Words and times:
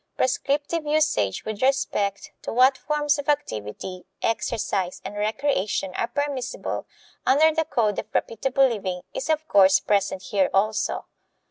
Prescriptive 0.17 0.83
usage 0.83 1.45
with 1.45 1.61
respect 1.61 2.31
to 2.41 2.51
what 2.51 2.75
forms 2.75 3.19
of 3.19 3.29
activity, 3.29 4.03
exercise, 4.23 4.99
and 5.05 5.15
recreation 5.15 5.93
are 5.93 6.07
permissible 6.07 6.87
under 7.23 7.53
the 7.53 7.65
code 7.65 7.99
of 7.99 8.07
reputable 8.11 8.67
living 8.67 9.03
is 9.13 9.29
of 9.29 9.47
course 9.47 9.79
present 9.79 10.23
here 10.23 10.49
also. 10.55 11.05